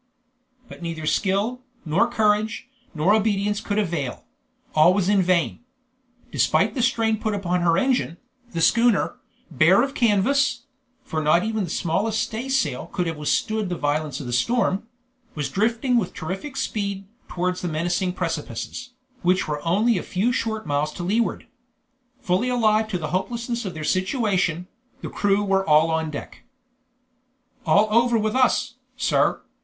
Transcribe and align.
But 0.67 0.81
neither 0.81 1.05
skill, 1.05 1.61
nor 1.85 2.07
courage, 2.09 2.67
nor 2.95 3.13
obedience 3.13 3.61
could 3.61 3.77
avail; 3.77 4.25
all 4.73 4.95
was 4.95 5.07
in 5.07 5.21
vain. 5.21 5.59
Despite 6.31 6.73
the 6.73 6.81
strain 6.81 7.19
put 7.19 7.35
upon 7.35 7.61
her 7.61 7.77
engine, 7.77 8.17
the 8.51 8.61
schooner, 8.61 9.17
bare 9.51 9.83
of 9.83 9.93
canvas 9.93 10.63
(for 11.03 11.21
not 11.21 11.43
even 11.43 11.65
the 11.65 11.69
smallest 11.69 12.19
stay 12.19 12.49
sail 12.49 12.87
could 12.87 13.05
have 13.05 13.15
withstood 13.17 13.69
the 13.69 13.77
violence 13.77 14.19
of 14.19 14.25
the 14.25 14.33
storm), 14.33 14.87
was 15.35 15.49
drifting 15.51 15.97
with 15.97 16.15
terrific 16.15 16.57
speed 16.57 17.05
towards 17.27 17.61
the 17.61 17.67
menacing 17.67 18.13
precipices, 18.13 18.93
which 19.21 19.47
were 19.47 19.63
only 19.63 19.99
a. 19.99 20.01
few 20.01 20.31
short 20.33 20.65
miles 20.65 20.91
to 20.93 21.03
leeward. 21.03 21.45
Fully 22.23 22.49
alive 22.49 22.87
to 22.87 22.97
the 22.97 23.09
hopelessness 23.09 23.65
of 23.65 23.75
their 23.75 23.83
situation, 23.83 24.67
the 25.01 25.09
crew 25.11 25.43
were 25.43 25.63
all 25.69 25.91
on 25.91 26.09
deck. 26.09 26.39
"All 27.67 27.87
over 27.91 28.17
with 28.17 28.35
us, 28.35 28.77
sir!" 28.97 29.43